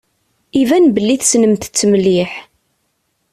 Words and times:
Iban 0.61 0.85
belli 0.95 1.15
tessnemt-t 1.17 1.81
mliḥ. 1.91 2.31